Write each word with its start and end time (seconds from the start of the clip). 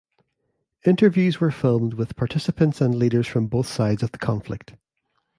Interviews 0.83 1.39
were 1.39 1.51
filmed 1.51 1.93
with 1.93 2.15
participants 2.15 2.81
and 2.81 2.95
leaders 2.95 3.27
from 3.27 3.45
both 3.45 3.67
sides 3.67 4.01
of 4.01 4.11
the 4.13 4.17
conflict. 4.17 4.73